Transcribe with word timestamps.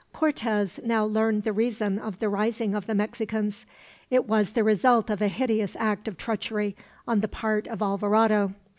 Cortez 0.13 0.79
now 0.83 1.05
learned 1.05 1.43
the 1.43 1.53
reason 1.53 1.99
of 1.99 2.17
the 2.17 2.27
rising 2.27 2.73
of 2.73 2.87
the 2.87 2.95
Mexicans. 2.95 3.67
It 4.09 4.25
was 4.25 4.53
the 4.53 4.63
result 4.63 5.11
of 5.11 5.21
a 5.21 5.27
hideous 5.27 5.75
act 5.79 6.07
of 6.07 6.17
treachery, 6.17 6.75
on 7.07 7.19
the 7.19 7.27
part 7.27 7.67
of 7.67 7.83
Alvarado. 7.83 8.55